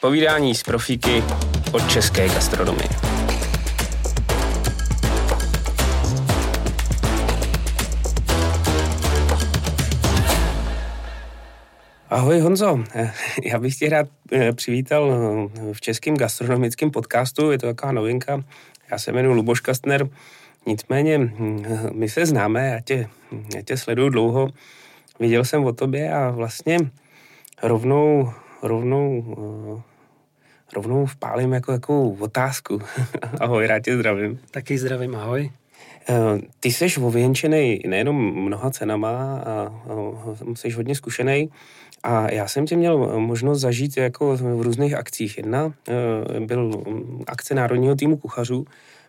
[0.00, 1.22] Povídání z profíky
[1.72, 2.88] od české gastronomie.
[12.08, 12.84] Ahoj Honzo,
[13.44, 18.44] já bych tě rád eh, přivítal eh, v českém gastronomickém podcastu, je to taková novinka.
[18.90, 20.08] Já se jmenuji Luboš Kastner,
[20.66, 23.08] nicméně hm, my se známe, já tě,
[23.54, 24.48] já tě sleduju dlouho,
[25.20, 26.78] viděl jsem o tobě a vlastně
[27.62, 29.24] rovnou, rovnou,
[29.78, 29.89] eh,
[30.74, 32.78] rovnou vpálím jako takovou otázku.
[33.40, 34.40] ahoj, rád tě zdravím.
[34.50, 35.50] Taky zdravím, ahoj.
[36.60, 39.72] Ty jsi ověnčený nejenom mnoha cenama a
[40.54, 41.50] jsi hodně zkušený,
[42.02, 45.36] a já jsem tě měl možnost zažít jako v různých akcích.
[45.36, 46.84] Jedna eh, byl
[47.26, 48.64] akce Národního týmu kuchařů,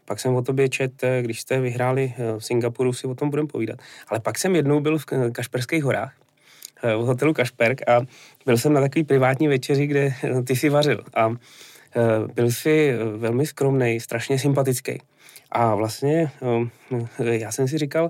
[0.06, 3.30] pak jsem o tobě čet, eh, když jste vyhráli eh, v Singapuru, si o tom
[3.30, 3.80] budeme povídat.
[4.08, 6.14] Ale pak jsem jednou byl v Kašperských horách,
[6.84, 8.02] v hotelu Kašperk a
[8.46, 11.04] byl jsem na takový privátní večeři, kde ty si vařil.
[11.16, 11.36] A
[12.36, 15.02] byl jsi velmi skromný, strašně sympatický.
[15.52, 16.32] A vlastně
[17.20, 18.10] já jsem si říkal,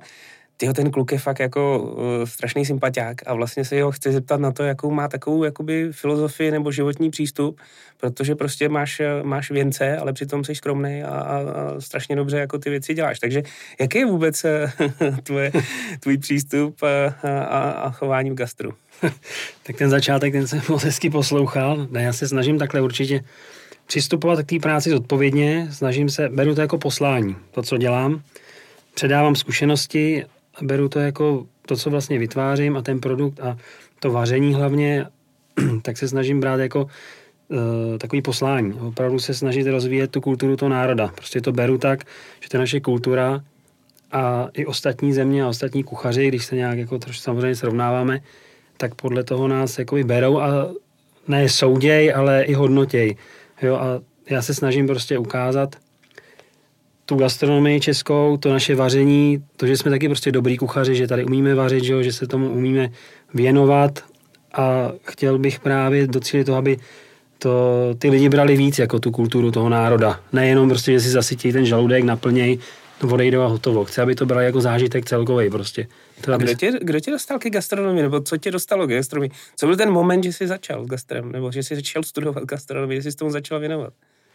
[0.61, 4.39] tyho, ten kluk je fakt jako uh, strašný sympatiák a vlastně se jeho chci zeptat
[4.39, 7.59] na to, jakou má takovou jakoby filozofii nebo životní přístup,
[7.97, 12.37] protože prostě máš, eh, máš věnce, ale přitom jsi skromný a, a, a strašně dobře
[12.37, 13.19] jako ty věci děláš.
[13.19, 13.43] Takže
[13.79, 14.71] jaký je vůbec eh,
[15.23, 15.51] tvoje,
[15.99, 18.73] tvůj přístup a, a, a chování v gastru?
[19.63, 21.87] tak ten začátek, ten jsem moc hezky poslouchal.
[21.91, 23.21] Ne, já se snažím takhle určitě
[23.87, 28.21] přistupovat k té práci zodpovědně, snažím se, beru to jako poslání, to, co dělám,
[28.93, 30.25] předávám zkušenosti
[30.63, 33.57] beru to jako to, co vlastně vytvářím a ten produkt a
[33.99, 35.05] to vaření hlavně,
[35.81, 38.73] tak se snažím brát jako uh, takový poslání.
[38.73, 41.07] Opravdu se snažit rozvíjet tu kulturu toho národa.
[41.07, 42.03] Prostě to beru tak,
[42.39, 43.43] že to je naše kultura
[44.11, 48.21] a i ostatní země a ostatní kuchaři, když se nějak jako trošku samozřejmě srovnáváme,
[48.77, 50.71] tak podle toho nás jako berou a
[51.27, 53.15] ne souděj, ale i hodnotěj.
[53.61, 55.75] Jo, a já se snažím prostě ukázat,
[57.05, 61.25] tu gastronomii českou, to naše vaření, to, že jsme taky prostě dobrý kuchaři, že tady
[61.25, 62.89] umíme vařit, že, že se tomu umíme
[63.33, 63.99] věnovat
[64.53, 66.77] a chtěl bych právě docílit toho, aby
[67.37, 70.19] to ty lidi brali víc jako tu kulturu toho národa.
[70.33, 72.57] Nejenom prostě, že si zasytí ten žaludek, naplněj,
[73.09, 73.85] odejdou a hotovo.
[73.85, 75.87] Chci, aby to brali jako zážitek celkový prostě.
[76.21, 76.43] To, aby...
[76.43, 79.31] kdo, tě, kdo tě dostal ke gastronomii, nebo co tě dostalo k gastronomii?
[79.55, 82.99] Co byl ten moment, že jsi začal s gastrem, nebo že jsi začal studovat gastronomii,
[82.99, 83.93] že jsi s tomu začal věnovat?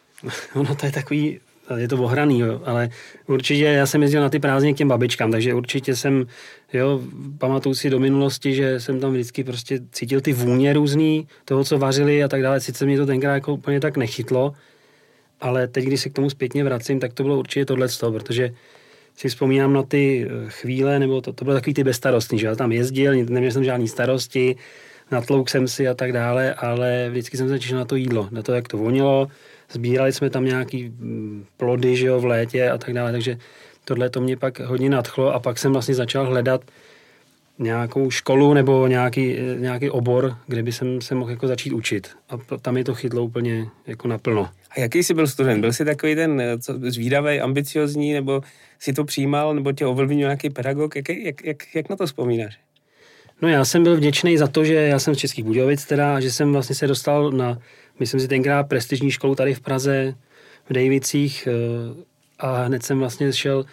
[0.55, 1.41] Ono to je takový
[1.77, 2.91] je to ohraný, jo, ale
[3.27, 6.27] určitě já jsem jezdil na ty prázdniny k těm babičkám, takže určitě jsem,
[6.73, 7.01] jo,
[7.39, 11.79] pamatuju si do minulosti, že jsem tam vždycky prostě cítil ty vůně různý, toho, co
[11.79, 12.61] vařili a tak dále.
[12.61, 14.55] Sice mě to tenkrát jako úplně tak nechytlo,
[15.41, 18.51] ale teď, když se k tomu zpětně vracím, tak to bylo určitě tohle protože
[19.17, 22.55] si vzpomínám na ty eh, chvíle, nebo to, to bylo takový ty bezstarostný, že já
[22.55, 24.57] tam jezdil, neměl jsem žádný starosti,
[25.11, 28.53] natlouk jsem si a tak dále, ale vždycky jsem se na to jídlo, na to,
[28.53, 29.29] jak to vonilo,
[29.71, 33.39] sbírali jsme tam nějaký mm, plody, že jo, v létě a tak dále, takže
[33.85, 36.65] tohle to mě pak hodně nadchlo a pak jsem vlastně začal hledat
[37.59, 42.11] nějakou školu nebo nějaký, nějaký obor, kde by jsem se mohl jako začít učit.
[42.29, 44.49] A tam je to chytlo úplně jako naplno.
[44.71, 45.61] A jaký jsi byl student?
[45.61, 48.41] Byl jsi takový ten co, zvídavý, ambiciozní, nebo
[48.79, 50.97] si to přijímal, nebo tě ovlivnil nějaký pedagog?
[50.97, 52.59] Jak, jak, jak, jak na to vzpomínáš?
[53.43, 56.33] No já jsem byl vděčný za to, že já jsem z Českých Budějovic teda, že
[56.33, 57.59] jsem vlastně se dostal na
[57.99, 60.15] myslím si tenkrát prestižní školu tady v Praze,
[60.71, 62.05] v Dejvicích eh,
[62.39, 63.65] a hned jsem vlastně šel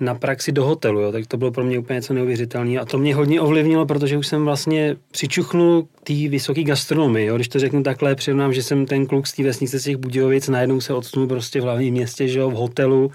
[0.00, 2.82] na praxi do hotelu, jo, tak to bylo pro mě úplně něco neuvěřitelného.
[2.82, 7.26] A to mě hodně ovlivnilo, protože už jsem vlastně přičuchnul té vysoké gastronomii.
[7.26, 7.36] Jo.
[7.36, 10.48] Když to řeknu takhle, přiznám, že jsem ten kluk z té vesnice z těch Budějovic,
[10.48, 13.12] najednou se odstnul prostě v hlavním městě, že jo, v hotelu,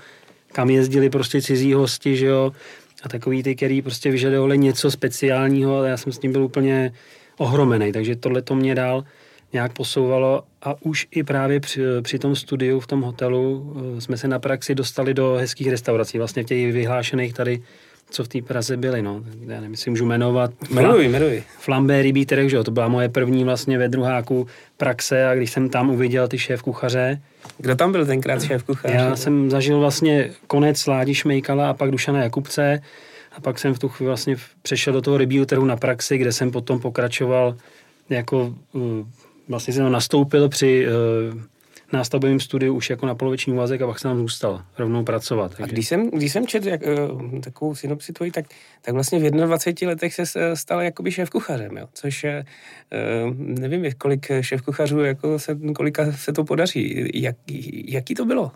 [0.51, 2.51] kam jezdili prostě cizí hosti, že jo,
[3.03, 6.93] a takový ty, který prostě vyžadovali něco speciálního, já jsem s tím byl úplně
[7.37, 9.03] ohromený, takže tohle to mě dal
[9.53, 14.17] nějak posouvalo a už i právě při, při tom studiu v tom hotelu eh, jsme
[14.17, 17.61] se na praxi dostali do hezkých restaurací, vlastně v těch vyhlášených tady
[18.09, 19.23] co v té Praze byly, no.
[19.47, 20.51] Já nevím, jestli můžu jmenovat.
[20.69, 21.43] Jmenuji, jmenuji.
[21.59, 24.47] Flambé rybí trh, že To byla moje první vlastně ve druháku
[24.77, 27.21] praxe a když jsem tam uviděl ty šéf kuchaře.
[27.57, 28.91] Kdo tam byl tenkrát šéf kuchař?
[28.93, 32.81] Já jsem zažil vlastně konec Ládi Šmejkala a pak Dušana Jakubce
[33.31, 36.31] a pak jsem v tu chvíli vlastně přešel do toho rybího trhu na praxi, kde
[36.31, 37.55] jsem potom pokračoval
[38.09, 38.81] jako uh,
[39.47, 41.41] vlastně jsem nastoupil při uh,
[41.93, 45.51] nástavbovém studiu už jako na poloviční úvazek a pak jsem tam zůstal rovnou pracovat.
[45.57, 45.63] Takže.
[45.63, 48.45] A když jsem, když jsem četl jak, uh, takovou synopsi tvoji, tak,
[48.81, 51.87] tak vlastně v 21 letech se stal jakoby šéf kuchařem, jo?
[51.93, 57.11] což uh, nevím, kolik šéf kuchařů, jako se, kolika se to podaří.
[57.13, 57.35] Jak,
[57.87, 58.51] jaký to bylo?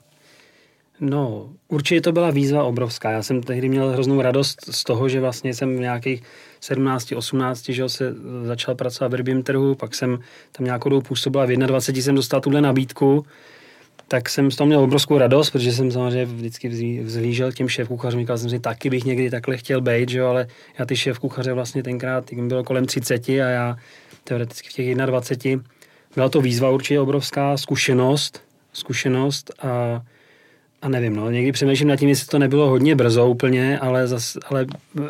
[1.03, 3.11] No, určitě to byla výzva obrovská.
[3.11, 6.23] Já jsem tehdy měl hroznou radost z toho, že vlastně jsem v nějakých
[6.59, 10.19] 17, 18, že se začal pracovat v rybím trhu, pak jsem
[10.51, 13.25] tam nějakou dobu působila, v 21 jsem dostal tuhle nabídku,
[14.07, 16.69] tak jsem z toho měl obrovskou radost, protože jsem samozřejmě vždycky
[17.03, 20.27] vzlížel těm šéf kuchařům, říkal jsem si, taky bych někdy takhle chtěl být, že jo,
[20.27, 20.47] ale
[20.79, 23.77] já ty šéf kuchaře vlastně tenkrát, jim bylo kolem 30 a já
[24.23, 25.63] teoreticky v těch 21.
[26.15, 28.41] Byla to výzva určitě obrovská, zkušenost,
[28.73, 30.01] zkušenost a
[30.81, 34.37] a nevím, no, někdy přemýšlím nad tím, jestli to nebylo hodně brzo úplně, ale, zas,
[34.49, 34.65] ale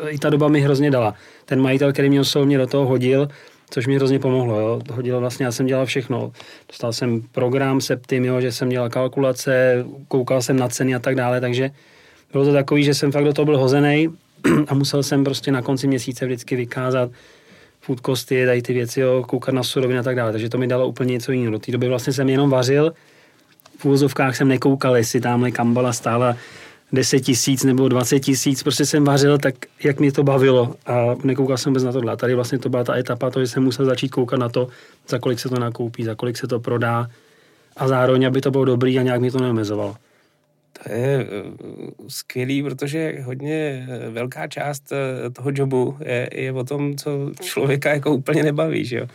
[0.08, 1.14] i ta doba mi hrozně dala.
[1.44, 3.28] Ten majitel, který mě osol, mě do toho hodil,
[3.70, 4.60] což mi hrozně pomohlo.
[4.60, 4.80] Jo.
[4.92, 6.32] Hodil vlastně, já jsem dělal všechno.
[6.68, 11.14] Dostal jsem program Septim, jo, že jsem dělal kalkulace, koukal jsem na ceny a tak
[11.14, 11.70] dále, takže
[12.32, 14.08] bylo to takový, že jsem fakt do toho byl hozený
[14.68, 17.10] a musel jsem prostě na konci měsíce vždycky vykázat
[17.80, 20.32] food costy, tady ty věci, jo, koukat na suroviny a tak dále.
[20.32, 21.52] Takže to mi dalo úplně něco jiného.
[21.52, 22.92] Do té doby vlastně jsem jenom vařil,
[23.82, 26.36] v úvozovkách jsem nekoukal, jestli tamhle kambala stála
[26.92, 31.56] 10 tisíc nebo 20 tisíc, prostě jsem vařil tak, jak mě to bavilo a nekoukal
[31.56, 32.12] jsem vůbec na tohle.
[32.12, 34.68] A tady vlastně to byla ta etapa, to, že jsem musel začít koukat na to,
[35.08, 37.10] za kolik se to nakoupí, za kolik se to prodá
[37.76, 39.96] a zároveň, aby to bylo dobrý a nějak mě to neomezovalo.
[40.84, 41.26] To je eh,
[42.08, 47.90] skvělý, protože hodně eh, velká část eh, toho jobu je, je o tom, co člověka
[47.90, 49.06] jako úplně nebaví, že jo.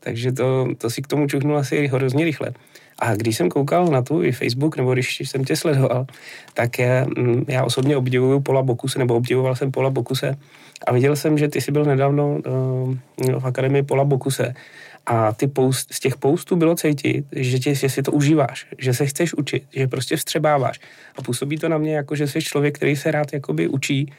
[0.00, 2.52] Takže to, to si k tomu čuchnul asi hrozně rychle.
[2.98, 6.06] A když jsem koukal na tvůj Facebook, nebo když jsem tě sledoval,
[6.54, 10.36] tak je, mm, já osobně obdivuju Pola Bokuse, nebo obdivoval jsem Pola Bokuse
[10.86, 12.40] a viděl jsem, že ty jsi byl nedávno
[13.38, 14.54] v akademii Pola Bokuse
[15.06, 18.94] a ty post, z těch postů bylo cítit, že, tě, že si to užíváš, že
[18.94, 20.80] se chceš učit, že prostě vstřebáváš.
[21.16, 24.12] A působí to na mě jako, že jsi člověk, který se rád jakoby učí,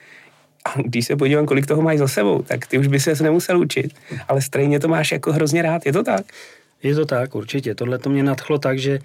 [0.66, 3.60] a když se podívám, kolik toho máš za sebou, tak ty už by se nemusel
[3.60, 3.96] učit,
[4.28, 6.26] ale stejně to máš jako hrozně rád, je to tak?
[6.84, 7.76] Je to tak, určitě.
[7.76, 9.00] Tohle to mě nadchlo tak, že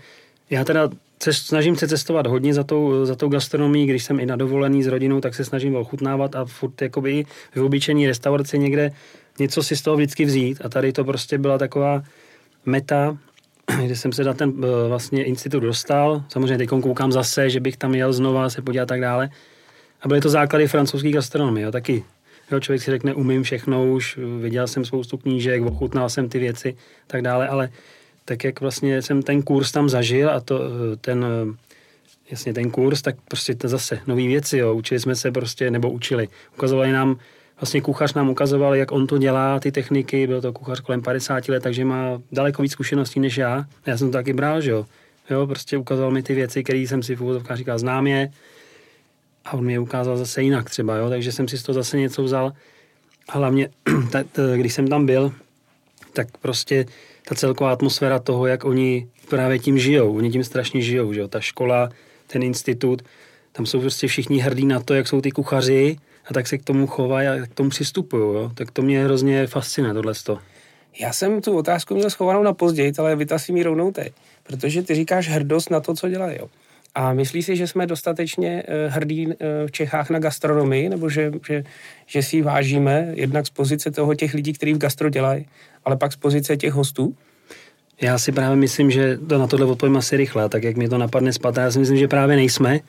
[0.51, 0.89] já teda
[1.19, 4.83] cest, snažím se cestovat hodně za tou, za tou gastronomií, když jsem i na dovolený
[4.83, 7.25] s rodinou, tak se snažím ochutnávat a furt jakoby
[7.55, 8.91] v obyčejní restauraci někde
[9.39, 10.59] něco si z toho vždycky vzít.
[10.65, 12.03] A tady to prostě byla taková
[12.67, 13.19] meta,
[13.85, 16.25] kde jsem se na ten eh, vlastně institut dostal.
[16.29, 19.31] Samozřejmě teď koukám zase, že bych tam jel znova se podívat a tak dále.
[20.03, 22.05] A byly to základy francouzské gastronomie, jo, taky
[22.51, 26.77] Jo, člověk si řekne, umím všechno už, viděl jsem spoustu knížek, ochutnal jsem ty věci,
[27.07, 27.69] tak dále, ale
[28.25, 30.61] tak jak vlastně jsem ten kurz tam zažil a to,
[31.01, 31.27] ten,
[32.31, 34.75] jasně ten kurz, tak prostě to zase nové věci, jo.
[34.75, 36.29] Učili jsme se prostě, nebo učili.
[36.55, 37.19] Ukazovali nám,
[37.61, 41.49] vlastně kuchař nám ukazoval, jak on to dělá, ty techniky, byl to kuchař kolem 50
[41.49, 43.65] let, takže má daleko víc zkušeností než já.
[43.87, 44.87] Já jsem to taky bral, že jo.
[45.31, 48.31] Jo, prostě ukazoval mi ty věci, které jsem si v úvodovkách říkal, znám je,
[49.45, 51.99] a on mi je ukázal zase jinak třeba, jo, takže jsem si z toho zase
[51.99, 52.53] něco vzal.
[53.29, 53.69] A hlavně,
[54.57, 55.33] když jsem tam byl,
[56.13, 56.87] tak prostě
[57.29, 61.29] ta celková atmosféra toho, jak oni právě tím žijou, oni tím strašně žijou, že jo,
[61.29, 61.91] ta škola,
[62.27, 63.03] ten institut,
[63.53, 66.65] tam jsou prostě všichni hrdí na to, jak jsou ty kuchaři a tak se k
[66.65, 70.15] tomu chovají a k tomu přistupují, jo, tak to mě hrozně fascinuje tohle.
[71.01, 74.13] Já jsem tu otázku měl schovanou na později, ale vytasím ji rovnou teď,
[74.43, 76.49] protože ty říkáš hrdost na to, co dělají, jo.
[76.95, 81.33] A myslíš si, že jsme dostatečně eh, hrdí eh, v Čechách na gastronomii, nebo že,
[81.47, 81.65] že,
[82.07, 85.47] že si vážíme jednak z pozice toho těch lidí, kteří v gastro dělají,
[85.85, 87.15] ale pak z pozice těch hostů?
[88.01, 90.99] Já si právě myslím, že to na tohle odpovím asi rychle, tak jak mi to
[90.99, 91.57] napadne spat.
[91.57, 92.81] Já si myslím, že právě nejsme.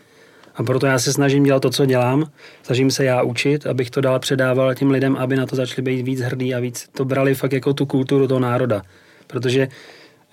[0.55, 2.31] A proto já se snažím dělat to, co dělám.
[2.63, 6.01] Snažím se já učit, abych to dál předával těm lidem, aby na to začali být
[6.01, 8.81] víc hrdí a víc to brali fakt jako tu kulturu toho národa.
[9.27, 9.67] Protože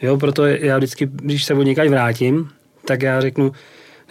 [0.02, 2.48] jo, proto já vždycky, když se od někať vrátím,
[2.84, 3.52] tak já řeknu,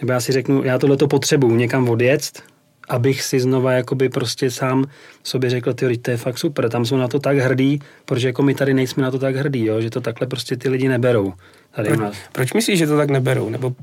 [0.00, 2.42] nebo já si řeknu, já tohle to potřebuju někam odjet,
[2.88, 4.84] abych si znova jakoby prostě sám
[5.24, 8.42] sobě řekl, ty to je fakt super, tam jsou na to tak hrdí, protože jako
[8.42, 11.32] my tady nejsme na to tak hrdí, jo, že to takhle prostě ty lidi neberou.
[11.76, 13.50] Tady proč, proč myslíš, že to tak neberou?
[13.50, 13.74] Nebo...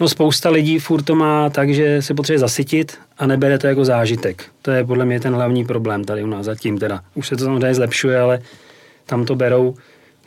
[0.00, 3.84] No spousta lidí furt to má tak, že se potřebuje zasytit a nebere to jako
[3.84, 4.44] zážitek.
[4.62, 7.00] To je podle mě ten hlavní problém tady u nás zatím teda.
[7.14, 8.40] Už se to samozřejmě zlepšuje, ale
[9.06, 9.74] tam to berou,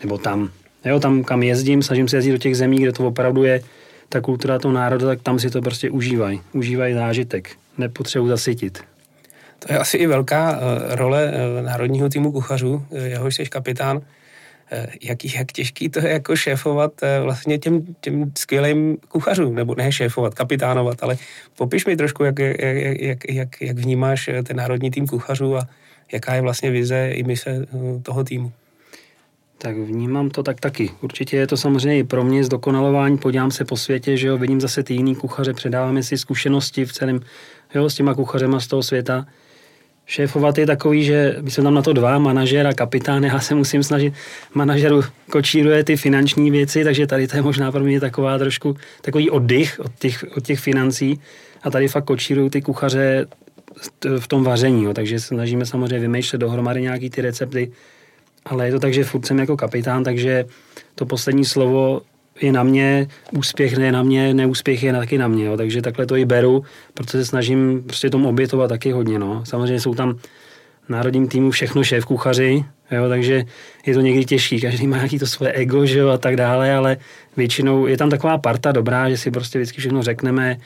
[0.03, 0.49] nebo tam,
[0.85, 3.61] Jo, tam, kam jezdím, snažím se jezdit do těch zemí, kde to opravdu je
[4.09, 6.41] ta kultura toho národa, tak tam si to prostě užívají.
[6.53, 7.49] Užívají zážitek.
[7.77, 8.79] Nepotřebuji zasytit.
[9.59, 14.01] To je asi i velká uh, role uh, národního týmu kuchařů, uh, jehož jsi kapitán.
[14.71, 19.75] Uh, jak, jak těžký to je jako šéfovat uh, vlastně těm, těm skvělým kuchařům, nebo
[19.75, 21.17] ne šéfovat, kapitánovat, ale
[21.57, 22.59] popiš mi trošku, jak, jak,
[23.01, 25.67] jak, jak, jak vnímáš ten národní tým kuchařů a
[26.11, 27.65] jaká je vlastně vize i mise
[28.03, 28.51] toho týmu.
[29.57, 30.89] Tak vnímám to tak taky.
[31.01, 33.17] Určitě je to samozřejmě i pro mě zdokonalování.
[33.17, 36.93] Podívám se po světě, že jo, vidím zase ty jiný kuchaře, předáváme si zkušenosti v
[36.93, 37.19] celém,
[37.75, 39.25] jo, s těma kuchařema z toho světa.
[40.05, 43.55] Šéfovat je takový, že my jsme tam na to dva, manažer a kapitán, já se
[43.55, 44.13] musím snažit,
[44.53, 49.29] manažeru kočíruje ty finanční věci, takže tady to je možná pro mě taková trošku takový
[49.29, 51.19] oddych od těch, od těch financí.
[51.63, 53.27] A tady fakt kočírují ty kuchaře
[54.19, 54.93] v tom vaření, jo.
[54.93, 57.71] takže snažíme samozřejmě vymýšlet dohromady nějaký ty recepty,
[58.45, 60.45] ale je to tak, že furt jsem jako kapitán, takže
[60.95, 62.01] to poslední slovo
[62.41, 65.57] je na mě, úspěch je na mě, neúspěch je taky na mě, jo.
[65.57, 69.19] takže takhle to i beru, protože se snažím prostě tomu obětovat taky hodně.
[69.19, 69.45] No.
[69.45, 70.13] Samozřejmě jsou tam
[70.85, 73.43] v národním týmu všechno šéf kuchaři, jo, takže
[73.85, 76.75] je to někdy těžší, každý má nějaký to svoje ego že jo, a tak dále,
[76.75, 76.97] ale
[77.37, 80.57] většinou je tam taková parta dobrá, že si prostě vždycky všechno řekneme,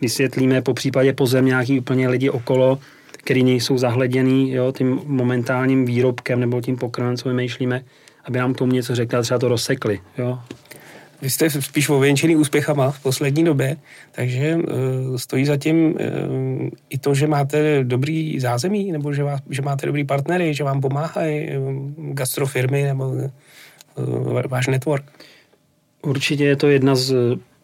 [0.00, 2.78] vysvětlíme, po případě pozem nějaký úplně lidi okolo,
[3.16, 7.82] který nejsou zahleděný jo, tím momentálním výrobkem nebo tím pokrmem, co vymýšlíme,
[8.24, 10.00] aby nám k tomu něco řekli a třeba to rozsekli.
[10.18, 10.38] Jo.
[11.22, 13.76] Vy jste spíš ověnčený úspěchama v poslední době,
[14.12, 15.96] takže uh, stojí zatím uh,
[16.90, 20.80] i to, že máte dobrý zázemí, nebo že, vás, že máte dobrý partnery, že vám
[20.80, 25.04] pomáhají uh, gastrofirmy nebo uh, váš network.
[26.02, 27.14] Určitě je to jedna z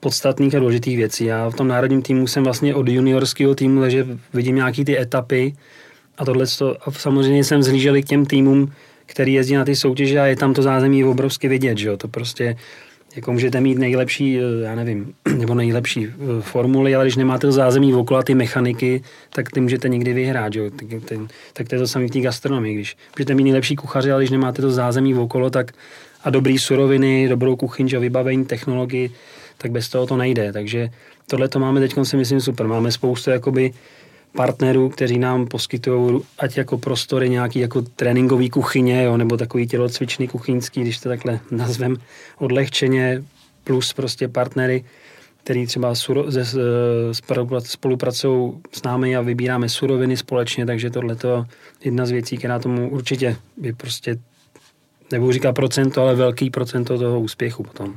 [0.00, 1.24] podstatných a důležitých věcí.
[1.24, 5.54] Já v tom národním týmu jsem vlastně od juniorského týmu, takže vidím nějaký ty etapy
[6.18, 6.46] a tohle
[6.86, 8.72] a samozřejmě jsem zhlížel k těm týmům,
[9.06, 11.96] který jezdí na ty soutěže a je tam to zázemí obrovsky vidět, že jo?
[11.96, 12.56] To prostě
[13.16, 17.52] jako můžete mít nejlepší, eh, já nevím, nebo nejlepší eh, formuly, ale když nemáte to
[17.52, 20.70] zázemí okolo ty mechaniky, tak ty můžete nikdy vyhrát, jo?
[20.70, 22.74] Tak, ten, tak to je to samé v té gastronomii.
[22.74, 25.72] Když můžete mít nejlepší kuchaře, ale když nemáte to zázemí okolo, tak
[26.24, 29.10] a dobrý suroviny, dobrou kuchyň, že vybavení, technologii,
[29.58, 30.52] tak bez toho to nejde.
[30.52, 30.90] Takže
[31.26, 32.66] tohle to máme teď si myslím super.
[32.66, 33.72] Máme spoustu jakoby
[34.36, 40.28] partnerů, kteří nám poskytují ať jako prostory nějaký jako tréninkový kuchyně, jo, nebo takový tělocvičný
[40.28, 41.96] kuchyňský, když to takhle nazvem
[42.38, 43.22] odlehčeně,
[43.64, 44.84] plus prostě partnery,
[45.44, 46.44] který třeba suro, ze,
[47.62, 51.44] spolupracují s námi a vybíráme suroviny společně, takže tohle je
[51.84, 54.16] jedna z věcí, která tomu určitě je prostě,
[55.12, 57.96] nebudu říkat procento, ale velký procento toho úspěchu potom.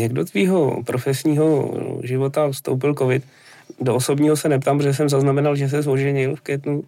[0.00, 3.24] Jak do tvýho profesního života vstoupil covid?
[3.80, 6.84] Do osobního se neptám, protože jsem zaznamenal, že se zvoženil v květnu.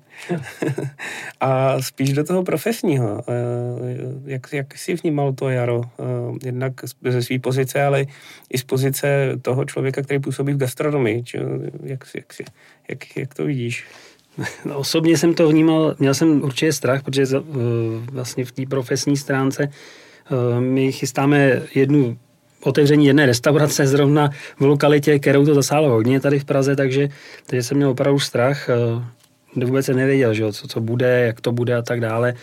[1.40, 3.23] a spíš do toho profesního.
[3.28, 3.33] Eh,
[4.25, 5.83] jak, jak jsi vnímal to jaro?
[5.85, 6.73] Eh, jednak
[7.09, 8.06] ze své pozice, ale
[8.50, 11.25] i z pozice toho člověka, který působí v gastronomii.
[11.83, 12.35] Jak, jak,
[12.88, 13.85] jak, jak to vidíš?
[14.64, 17.40] No, osobně jsem to vnímal, měl jsem určitě strach, protože eh,
[18.12, 19.68] vlastně v té profesní stránce
[20.59, 22.18] my chystáme jednu
[22.67, 27.09] otevření jedné restaurace zrovna v lokalitě, kterou to zasálo hodně tady v Praze, takže,
[27.47, 28.69] takže jsem měl opravdu strach.
[28.69, 32.35] Eh, vůbec se nevěděl, že jo, co, co bude, jak to bude a tak dále.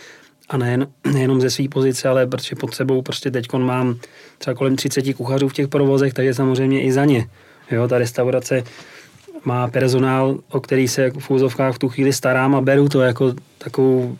[0.48, 3.98] A nejen, nejenom ze své pozice, ale protože pod sebou prostě teď mám
[4.38, 7.26] třeba kolem 30 kuchařů v těch provozech, takže samozřejmě i za ně.
[7.70, 8.62] Jo, ta restaurace
[9.44, 13.34] má personál, o který se v úzovkách v tu chvíli starám a beru to jako
[13.58, 14.18] takovou,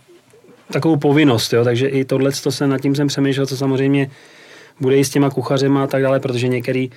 [0.73, 1.53] takovou povinnost.
[1.53, 1.65] Jo.
[1.65, 4.11] Takže i tohle, to se nad tím jsem přemýšlel, co samozřejmě
[4.81, 6.91] bude i s těma kuchařema a tak dále, protože některý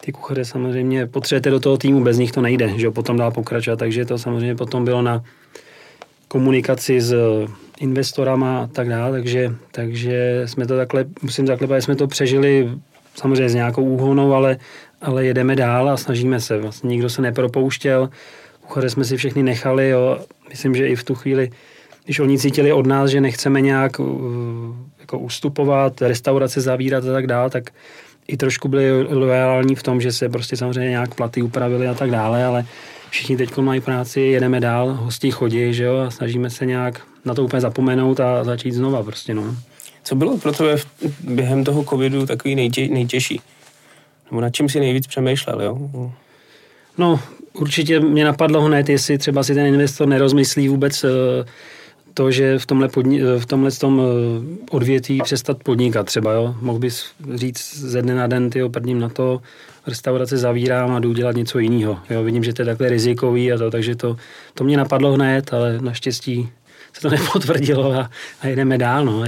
[0.00, 3.30] ty kuchaře samozřejmě potřebujete do toho týmu, bez nich to nejde, že jo, potom dál
[3.30, 5.24] pokračovat, takže to samozřejmě potom bylo na
[6.28, 7.14] komunikaci s
[7.80, 12.70] investorama a tak dále, takže, takže jsme to takhle, musím zaklepat, jsme to přežili
[13.14, 14.56] samozřejmě s nějakou úhonou, ale,
[15.00, 18.10] ale jedeme dál a snažíme se, vlastně nikdo se nepropouštěl,
[18.66, 20.18] kuchaře jsme si všechny nechali, jo,
[20.50, 21.50] myslím, že i v tu chvíli,
[22.04, 24.00] když oni cítili od nás, že nechceme nějak
[25.04, 27.70] jako ustupovat, restaurace zavírat a tak dále, tak
[28.28, 32.10] i trošku byli loajální v tom, že se prostě samozřejmě nějak platy upravili a tak
[32.10, 32.64] dále, ale
[33.10, 37.34] všichni teď mají práci, jedeme dál, hosti chodí, že jo, a snažíme se nějak na
[37.34, 39.56] to úplně zapomenout a začít znova prostě, no.
[40.04, 40.76] Co bylo pro tebe
[41.20, 43.40] během toho covidu takový nejtě, nejtěžší?
[44.30, 45.90] Nebo nad čím si nejvíc přemýšlel, jo?
[46.98, 47.20] No,
[47.52, 51.08] určitě mě napadlo hned, jestli třeba si ten investor nerozmyslí vůbec eh,
[52.14, 56.54] to, že v tomhle, podni- v tomhle tom eh, odvětví přestat podnikat třeba, jo.
[56.60, 57.04] Mohl bys
[57.34, 59.40] říct ze dne na den, ty prdím na to,
[59.86, 61.98] restaurace zavírám a jdu dělat něco jiného.
[62.10, 64.16] Jo, vidím, že to je takhle rizikový a to, takže to,
[64.54, 66.48] to mě napadlo hned, ale naštěstí
[66.92, 69.24] se to nepotvrdilo a, a jdeme dál, no.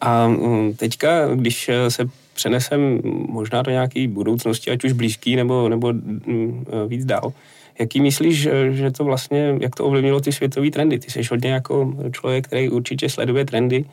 [0.00, 5.68] A mm, teďka, když eh, se přenesem možná do nějaké budoucnosti, ať už blízký nebo,
[5.68, 7.32] nebo mm, eh, víc dál,
[7.78, 10.98] Jaký myslíš, že to vlastně, jak to ovlivnilo ty světové trendy?
[10.98, 13.84] Ty jsi hodně jako člověk, který určitě sleduje trendy.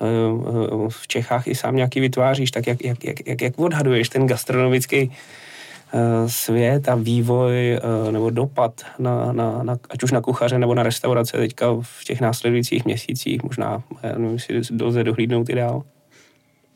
[0.00, 4.26] Eh, eh, v Čechách i sám nějaký vytváříš, tak jak, jak, jak, jak, odhaduješ ten
[4.26, 5.12] gastronomický
[5.94, 10.82] eh, svět a vývoj nebo dopad na, na, na, ať už na kuchaře nebo na
[10.82, 15.82] restaurace teďka v těch následujících měsících, možná, já nevím, jestli lze dohlídnout i dál.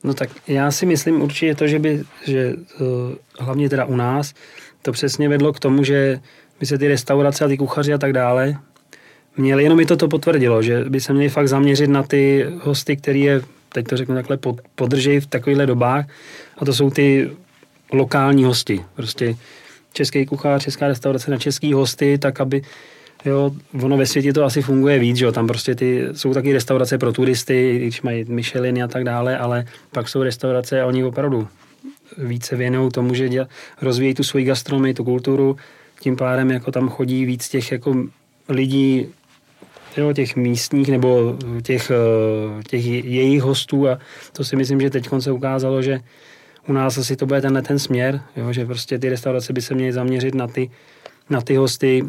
[0.05, 2.55] No tak já si myslím určitě to, že by, že
[3.39, 4.35] hlavně teda u nás,
[4.83, 6.21] to přesně vedlo k tomu, že
[6.61, 8.59] by se ty restaurace a ty kuchaři a tak dále
[9.37, 12.97] měli, jenom mi to to potvrdilo, že by se měli fakt zaměřit na ty hosty,
[12.97, 13.41] který je,
[13.73, 16.07] teď to řeknu takhle, pod, podržej v takovýchhle dobách.
[16.59, 17.31] A to jsou ty
[17.93, 19.37] lokální hosti, prostě
[19.93, 22.63] český kuchař, česká restaurace na český hosty, tak aby
[23.25, 26.53] Jo, ono ve světě to asi funguje víc, že jo, tam prostě ty, jsou taky
[26.53, 31.05] restaurace pro turisty, když mají Micheliny a tak dále, ale pak jsou restaurace a oni
[31.05, 31.49] opravdu
[32.19, 33.49] více věnují tomu, že děl,
[33.83, 35.57] rozvíjí tu svoji gastronomii, tu kulturu,
[36.01, 37.95] tím pádem jako tam chodí víc těch jako
[38.49, 39.07] lidí,
[39.97, 43.99] jo, těch místních nebo těch, eh, těch jejich hostů a
[44.33, 46.01] to si myslím, že teď se ukázalo, že
[46.69, 49.75] u nás asi to bude tenhle ten směr, jo, že prostě ty restaurace by se
[49.75, 50.71] měly zaměřit na ty,
[51.31, 52.05] na ty hosty,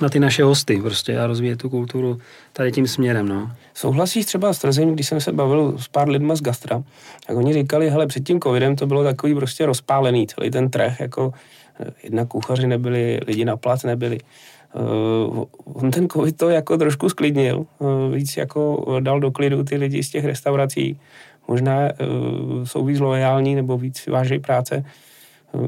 [0.00, 2.18] na ty naše hosty prostě a rozvíjet tu kulturu
[2.52, 3.28] tady tím směrem.
[3.28, 3.52] No.
[3.74, 6.82] Souhlasíš třeba s tvrzením, když jsem se bavil s pár lidma z gastra,
[7.26, 11.00] tak oni říkali, hele, před tím covidem to bylo takový prostě rozpálený, celý ten trh,
[11.00, 11.32] jako
[11.80, 14.18] eh, jedna kuchaři nebyli, lidi na plac nebyli.
[14.74, 19.76] Uh, on ten covid to jako trošku sklidnil, uh, víc jako dal do klidu ty
[19.76, 21.00] lidi z těch restaurací,
[21.48, 24.84] možná uh, jsou víc loajální nebo víc vážejí práce.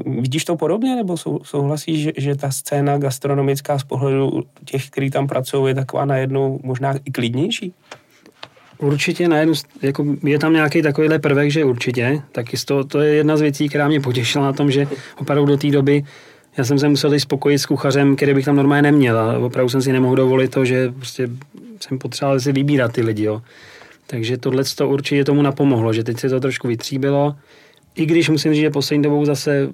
[0.05, 5.09] Vidíš to podobně, nebo sou, souhlasíš, že, že ta scéna gastronomická z pohledu těch, kteří
[5.09, 7.73] tam pracují, je taková najednou možná i klidnější?
[8.77, 13.13] Určitě na jednu, jako je tam nějaký takovýhle prvek, že určitě, tak to, to je
[13.13, 14.87] jedna z věcí, která mě potěšila na tom, že
[15.17, 16.03] opravdu do té doby
[16.57, 19.81] já jsem se musel spokojit s kuchařem, který bych tam normálně neměl a opravdu jsem
[19.81, 21.29] si nemohl dovolit to, že prostě
[21.79, 23.41] jsem potřeboval si vybírat ty lidi, jo.
[24.07, 27.35] Takže tohle to určitě tomu napomohlo, že teď se to trošku vytříbilo
[27.95, 29.69] i když musím říct, že poslední dobou zase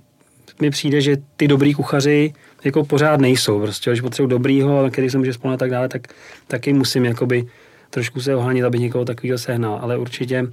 [0.62, 3.62] mi přijde, že ty dobrý kuchaři jako pořád nejsou.
[3.62, 6.08] Prostě, když potřebuji dobrýho, který se může spolnit a tak dále, tak
[6.48, 7.46] taky musím jakoby
[7.90, 9.80] trošku se ohanit, aby někoho takového sehnal.
[9.82, 10.48] Ale určitě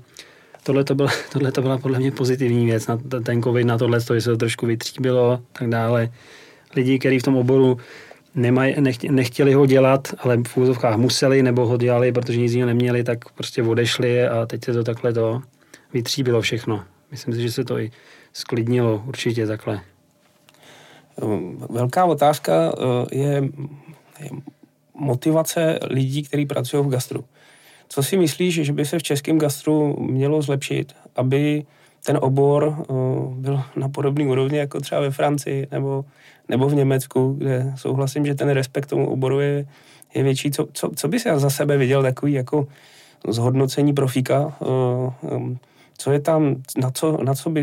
[0.62, 4.00] tohle to, byla, tohle to byla podle mě pozitivní věc, na ten covid, na tohle,
[4.00, 6.10] že se to trošku vytříbilo tak dále.
[6.76, 7.78] Lidi, kteří v tom oboru
[8.34, 8.74] nemaj,
[9.10, 13.32] nechtěli ho dělat, ale v úzovkách museli nebo ho dělali, protože nic jiného neměli, tak
[13.32, 15.42] prostě odešli a teď se to takhle to
[15.92, 16.84] vytříbilo všechno.
[17.10, 17.90] Myslím si, že se to i
[18.32, 19.80] sklidnilo určitě takhle.
[21.70, 23.42] Velká otázka eh, je,
[24.94, 27.24] motivace lidí, kteří pracují v gastru.
[27.88, 31.64] Co si myslíš, že by se v českém gastru mělo zlepšit, aby
[32.04, 32.84] ten obor eh,
[33.34, 36.04] byl na podobné úrovni jako třeba ve Francii nebo,
[36.48, 39.66] nebo v Německu, kde souhlasím, že ten respekt tomu oboru je,
[40.14, 40.50] je větší.
[40.50, 42.66] Co, co, co bys za sebe viděl takový jako
[43.28, 45.56] zhodnocení profíka eh,
[45.98, 47.62] co je tam, na co, na co, by,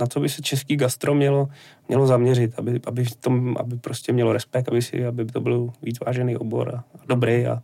[0.00, 1.48] na co by se český gastro mělo,
[1.88, 6.00] mělo zaměřit, aby, aby, tom, aby prostě mělo respekt, aby, si, aby to byl víc
[6.06, 7.62] vážený obor a, a dobrý a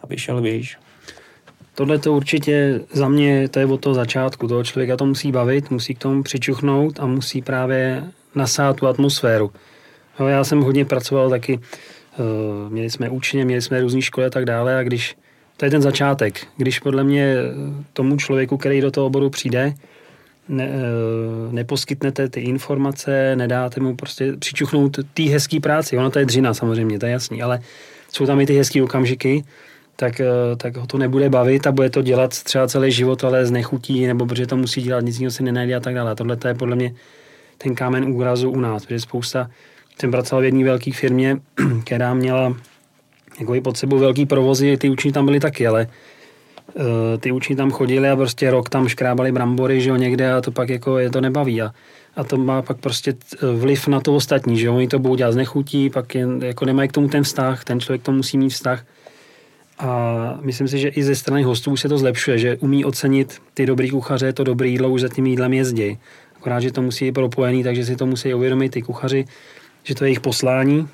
[0.00, 0.78] aby šel výš.
[1.74, 5.70] Tohle to určitě za mě, to je od toho začátku, toho člověka to musí bavit,
[5.70, 8.04] musí k tomu přičuchnout a musí právě
[8.34, 9.52] nasát tu atmosféru.
[10.20, 14.30] No, já jsem hodně pracoval taky, uh, měli jsme učně, měli jsme různé školy a
[14.30, 15.16] tak dále a když
[15.56, 16.46] to je ten začátek.
[16.56, 17.36] Když podle mě
[17.92, 19.74] tomu člověku, který do toho oboru přijde,
[20.48, 25.98] ne, eh, neposkytnete ty informace, nedáte mu prostě přičuchnout té hezké práci.
[25.98, 27.60] Ono to je dřina samozřejmě, to je jasný, ale
[28.12, 29.44] jsou tam i ty hezké okamžiky,
[29.96, 33.46] tak, eh, tak ho to nebude bavit a bude to dělat třeba celý život, ale
[33.46, 36.14] z nechutí, nebo protože to musí dělat, nic jiného si nenajde a tak dále.
[36.14, 36.94] Tohle to je podle mě
[37.58, 39.50] ten kámen úrazu u nás, protože spousta,
[40.00, 41.38] jsem pracoval v jedné velké firmě,
[41.84, 42.56] která měla
[43.40, 45.86] jako i pod sebou velký provozy, ty učení tam byly taky, ale
[46.74, 46.82] uh,
[47.20, 50.50] ty učení tam chodili a prostě rok tam škrábali brambory, že jo, někde a to
[50.50, 51.62] pak jako je to nebaví.
[51.62, 51.72] A,
[52.16, 53.14] a to má pak prostě
[53.54, 56.64] vliv na to ostatní, že jo, oni to budou dělat z nechutí, pak jen, jako
[56.64, 58.84] nemají k tomu ten vztah, ten člověk to musí mít vztah.
[59.78, 63.66] A myslím si, že i ze strany hostů se to zlepšuje, že umí ocenit ty
[63.66, 65.98] dobrý kuchaře, to dobrý jídlo už za tím jídlem jezdí.
[66.36, 69.24] Akorát, že to musí být propojený, takže si to musí uvědomit ty kuchaři,
[69.84, 70.88] že to je jejich poslání,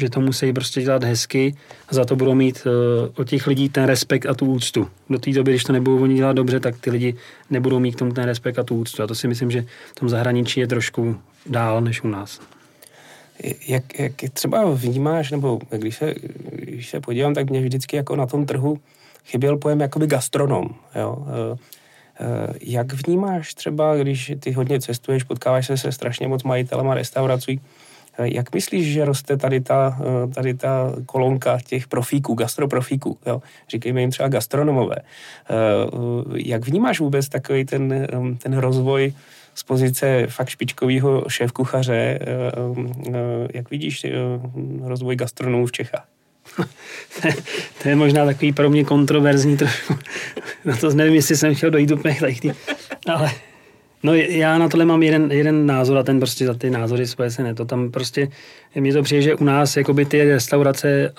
[0.00, 1.54] že to musí prostě dělat hezky
[1.88, 2.72] a za to budou mít uh,
[3.16, 4.88] od těch lidí ten respekt a tu úctu.
[5.10, 7.14] Do té doby, když to nebudou oni dělat dobře, tak ty lidi
[7.50, 9.02] nebudou mít k tomu ten respekt a tu úctu.
[9.02, 12.40] A to si myslím, že v tom zahraničí je trošku dál než u nás.
[13.68, 16.14] Jak, jak třeba vnímáš, nebo když se,
[16.52, 18.78] když se podívám, tak mě vždycky jako na tom trhu
[19.26, 20.68] chyběl pojem jakoby gastronom.
[20.94, 21.26] Jo?
[21.28, 21.58] Eh,
[22.20, 27.60] eh, jak vnímáš třeba, když ty hodně cestuješ, potkáváš se se strašně moc majitelema restaurací,
[28.22, 33.18] jak myslíš, že roste tady ta, eh, tady ta kolonka těch profíků, gastroprofíků?
[33.26, 33.42] Jo?
[33.70, 34.96] Říkejme jim třeba gastronomové.
[34.96, 35.02] Eh,
[36.36, 38.08] jak vnímáš vůbec takový ten, eh,
[38.42, 39.12] ten rozvoj
[39.54, 42.18] z pozice fakt špičkového šéf-kuchaře?
[43.54, 44.06] Jak vidíš
[44.82, 46.06] rozvoj gastronomů v Čechách?
[47.82, 49.98] to je možná takový pro mě kontroverzní trošku.
[50.64, 52.36] Na to nevím, jestli jsem chtěl dojít úplně tady,
[53.06, 53.30] ale
[54.06, 57.30] No já na tohle mám jeden, jeden názor a ten prostě za ty názory svoje
[57.30, 57.54] se ne.
[57.54, 58.28] To tam prostě,
[58.74, 61.12] mně to přijde, že u nás jakoby ty restaurace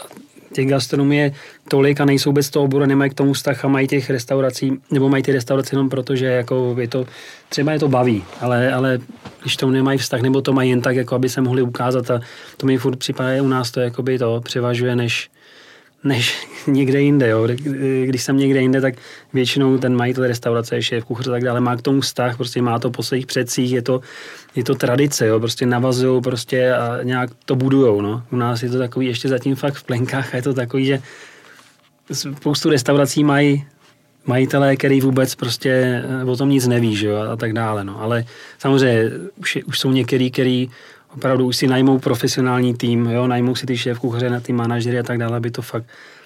[0.54, 1.32] těch gastronomie
[1.68, 5.10] tolik a nejsou bez toho oboru, nemají k tomu vztah a mají těch restaurací, nebo
[5.10, 7.06] mají ty restaurace jenom proto, že jako je to,
[7.50, 9.00] třeba je to baví, ale, ale
[9.42, 12.20] když tomu nemají vztah, nebo to mají jen tak, jako aby se mohli ukázat a
[12.58, 15.30] to mi furt připadá, u nás to jakoby to převažuje, než,
[16.04, 17.30] než někde jinde.
[17.30, 17.48] Jo.
[18.06, 18.94] Když jsem někde jinde, tak
[19.34, 22.62] většinou ten majitel restaurace, je šéf kuchař a tak dále, má k tomu vztah, prostě
[22.62, 24.02] má to po svých předcích, je to,
[24.56, 25.40] je to tradice, jo.
[25.40, 28.02] prostě navazují prostě a nějak to budujou.
[28.02, 28.24] No.
[28.32, 31.02] U nás je to takový ještě zatím fakt v plenkách a je to takový, že
[32.14, 33.66] spoustu restaurací mají
[34.26, 38.02] majitelé, který vůbec prostě eh, o tom nic neví, že jo, a tak dále, no.
[38.02, 38.26] Ale
[38.60, 40.70] samozřejmě už, už jsou některý, který
[41.18, 45.00] opravdu už si najmou profesionální tým, jo, najmou si ty šéf kuchaře na ty manažery
[45.00, 45.86] a tak dále, aby to fakt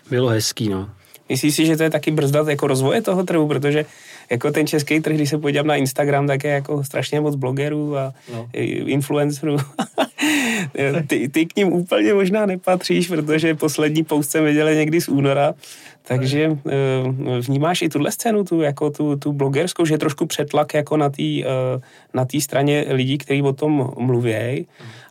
[0.10, 0.90] bylo hezký, no.
[1.30, 3.86] Myslíš si, že to je taky brzdat jako rozvoje toho trhu, protože
[4.32, 7.98] jako ten český trh, když se podívám na Instagram, tak je jako strašně moc blogerů
[7.98, 8.50] a no.
[8.86, 9.58] influencerů.
[11.08, 15.54] ty, ty k ním úplně možná nepatříš, protože poslední post jsem viděl někdy z února,
[16.12, 20.74] takže eh, vnímáš i tuhle scénu, tu, jako tu, tu blogerskou, že je trošku přetlak
[20.74, 21.46] jako na té eh,
[22.14, 24.68] na straně lidí, kteří o tom mluví,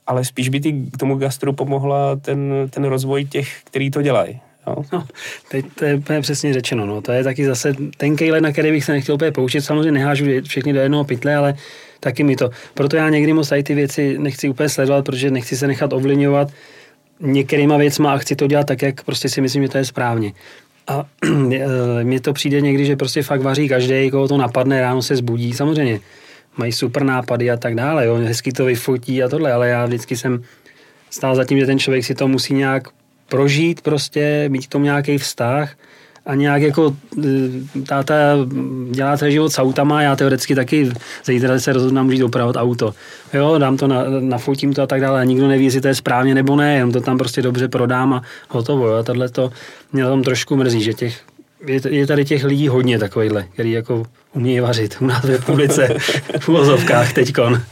[0.07, 4.41] ale spíš by ty k tomu gastru pomohla ten, ten rozvoj těch, kteří to dělají.
[4.67, 5.07] No.
[5.51, 6.87] teď to je úplně přesně řečeno.
[6.87, 7.01] No.
[7.03, 9.65] To je taky zase ten kejle, na který bych se nechtěl úplně poučit.
[9.65, 11.55] Samozřejmě nehážu všechny do jednoho pytle, ale
[12.01, 12.51] taky mi to.
[12.75, 16.49] Proto já někdy moc tady ty věci nechci úplně sledovat, protože nechci se nechat ovlivňovat
[17.21, 20.33] některýma věcma a chci to dělat tak, jak prostě si myslím, že to je správně.
[20.90, 21.07] A
[22.03, 25.53] mně to přijde někdy, že prostě fakt vaří každý, koho to napadne, ráno se zbudí.
[25.53, 26.00] Samozřejmě
[26.57, 30.16] mají super nápady a tak dále, jo, hezky to vyfotí a tohle, ale já vždycky
[30.16, 30.42] jsem
[31.11, 32.88] stál za tím, že ten člověk si to musí nějak
[33.29, 35.74] prožít prostě, mít k tomu nějaký vztah
[36.27, 38.15] a nějak jako e, táta
[38.91, 40.91] dělá celý život s autama, já teoreticky taky
[41.25, 42.95] zítra se rozhodnu jít opravovat auto.
[43.35, 45.95] Jo, dám to, na, nafotím to a tak dále a nikdo neví, jestli to je
[45.95, 48.87] správně nebo ne, jenom to tam prostě dobře prodám a hotovo.
[48.89, 49.03] Jo.
[49.03, 49.51] Tohle to
[49.93, 51.21] mě tam trošku mrzí, že těch,
[51.67, 54.03] je, je tady těch lidí hodně takovýhle, který jako
[54.35, 55.89] umí vařit u nás v republice
[56.39, 57.63] v uvozovkách teďkon.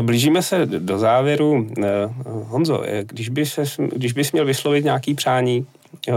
[0.00, 1.66] Blížíme se do závěru.
[1.78, 1.84] Eh,
[2.24, 3.58] Honzo, eh, když bys,
[3.94, 5.66] když bys měl vyslovit nějaký přání
[6.08, 6.12] eh,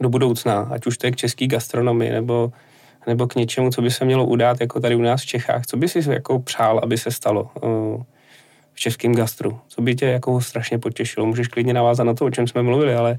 [0.00, 2.52] do budoucna, ať už to je k český gastronomii nebo,
[3.06, 5.76] nebo k něčemu, co by se mělo udát jako tady u nás v Čechách, co
[5.76, 7.50] by si jako přál, aby se stalo
[8.72, 9.58] v českém gastru?
[9.68, 11.26] Co by tě jako strašně potěšilo?
[11.26, 13.18] Můžeš klidně navázat na to, o čem jsme mluvili, ale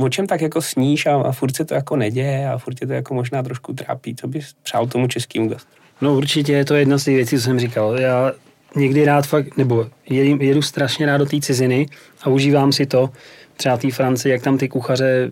[0.00, 2.86] o čem tak jako sníš a, a furt se to jako neděje a furt tě
[2.86, 4.16] to jako možná trošku trápí.
[4.16, 5.82] Co bys přál tomu českému gastru?
[6.00, 8.00] No určitě je to jedna z těch věcí, co jsem říkal.
[8.00, 8.32] Já
[8.76, 11.86] někdy rád fakt, nebo jedu, jedu strašně rád do té ciziny
[12.22, 13.10] a užívám si to,
[13.56, 15.30] třeba té Francii, jak tam ty kuchaře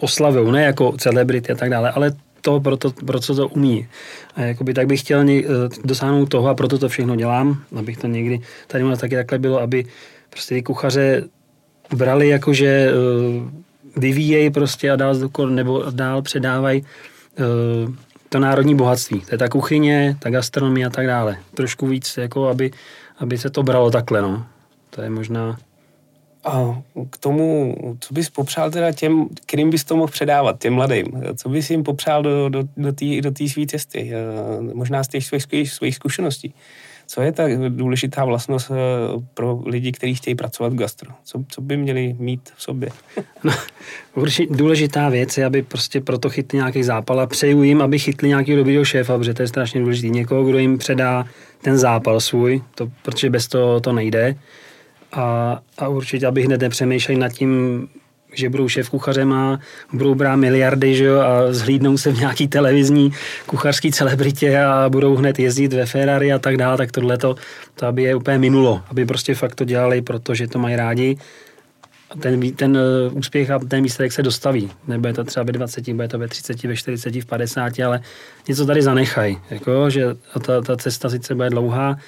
[0.00, 3.88] oslavují, ne jako celebrity a tak dále, ale to, proto, proto to umí.
[4.34, 5.42] A jakoby tak bych chtěl eh,
[5.84, 9.60] dosáhnout toho a proto to všechno dělám, abych to někdy, tady u taky takhle bylo,
[9.60, 9.84] aby
[10.30, 11.24] prostě ty kuchaře
[11.94, 12.92] brali jakože eh,
[13.96, 15.14] vyvíjejí prostě a dál,
[15.48, 16.84] nebo dál předávají
[17.38, 17.92] eh,
[18.28, 19.20] to národní bohatství.
[19.20, 21.36] To je ta kuchyně, ta gastronomie a tak dále.
[21.54, 22.70] Trošku víc, jako aby,
[23.18, 24.46] aby se to bralo takhle, no.
[24.90, 25.56] To je možná...
[26.48, 31.06] A k tomu, co bys popřál teda těm, kterým bys to mohl předávat, těm mladým?
[31.36, 34.12] Co bys jim popřál do, do, do té do své cesty?
[34.12, 36.54] Eh, možná z těch svých, svých zkušeností.
[37.06, 38.74] Co je ta důležitá vlastnost eh,
[39.34, 41.10] pro lidi, kteří chtějí pracovat v gastro?
[41.24, 42.88] Co, co by měli mít v sobě?
[43.44, 43.52] No,
[44.50, 48.56] důležitá věc je, aby prostě proto chytli nějaký zápal a přeju jim, aby chytli nějaký
[48.56, 50.08] dobrýho šéfa, protože to je strašně důležité.
[50.08, 51.24] Někoho, kdo jim předá
[51.62, 54.36] ten zápal svůj, to, protože bez toho to nejde.
[55.12, 57.88] A, a určitě, aby hned nepřemýšleli nad tím,
[58.32, 59.60] že budou šéf kuchařem a
[59.92, 63.12] budou brát miliardy že jo, a zhlídnou se v nějaký televizní
[63.46, 67.34] kuchařský celebritě a budou hned jezdit ve Ferrari a tak dále, tak tohle to,
[67.74, 71.18] to aby je úplně minulo, aby prostě fakt to dělali, protože to mají rádi.
[72.10, 74.70] A ten, ten uh, úspěch a ten výsledek se dostaví.
[74.86, 78.00] Nebude to třeba ve 20, bude to ve 30, ve 40, v 50, ale
[78.48, 79.38] něco tady zanechají.
[79.50, 80.06] Jako, že
[80.46, 81.98] ta, ta cesta sice bude dlouhá,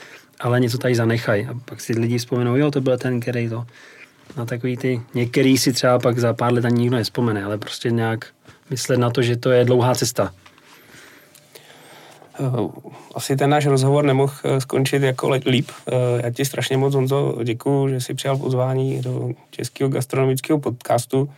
[0.41, 1.47] ale něco tady zanechají.
[1.47, 3.67] A pak si lidi vzpomenou, jo, to byl ten, který to
[4.37, 7.91] na takový ty, některý si třeba pak za pár let ani nikdo nespomene, ale prostě
[7.91, 8.27] nějak
[8.71, 10.33] myslet na to, že to je dlouhá cesta.
[12.41, 12.69] Eh,
[13.15, 15.71] asi ten náš rozhovor nemohl eh, skončit jako líp.
[15.89, 15.93] Eh,
[16.25, 21.31] já ti strašně moc, Honzo, děkuji, že jsi přijal pozvání do Českého gastronomického podcastu.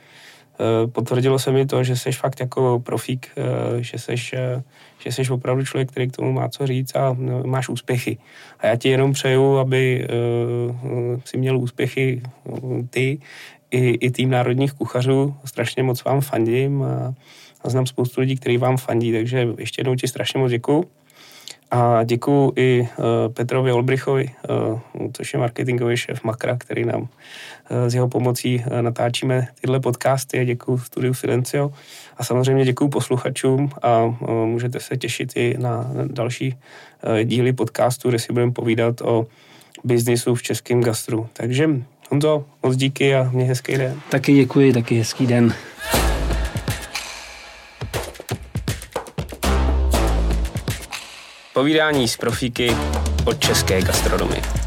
[0.93, 3.31] Potvrdilo se mi to, že jsi fakt jako profík,
[3.81, 4.17] že jsi
[4.99, 8.19] že jsi opravdu člověk, který k tomu má co říct a no, máš úspěchy.
[8.59, 10.09] A já ti jenom přeju, aby
[11.25, 12.23] si měl úspěchy
[12.91, 13.19] ty
[13.71, 15.35] i, i tým národních kuchařů.
[15.45, 17.15] Strašně moc vám fandím a,
[17.63, 20.85] a znám spoustu lidí, kteří vám fandí, takže ještě jednou ti strašně moc děkuju.
[21.75, 22.89] A děkuji i
[23.35, 24.31] Petrovi Olbrichovi,
[25.13, 27.09] což je marketingový šéf Makra, který nám
[27.71, 30.45] s jeho pomocí natáčíme tyhle podcasty.
[30.45, 31.73] Děkuji studiu Silencio
[32.17, 36.57] a samozřejmě děkuji posluchačům a můžete se těšit i na další
[37.25, 39.27] díly podcastu, kde si budeme povídat o
[39.85, 41.29] biznisu v českém gastru.
[41.33, 41.71] Takže
[42.11, 44.01] Honzo, moc díky a mě hezký den.
[44.11, 45.55] Taky děkuji, taky hezký den.
[51.63, 52.77] Povídání z profíky
[53.25, 54.62] od české gastronomie.